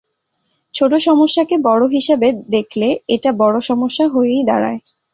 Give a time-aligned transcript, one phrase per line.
[0.73, 4.79] ছোট সমস্যাকে বড় সমস্যা হিসেবে দেখলে, এটা বড় সমস্যা হয়েই দাঁড়ায়।